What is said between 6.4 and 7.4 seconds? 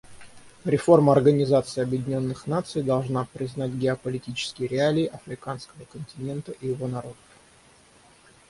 и его народов.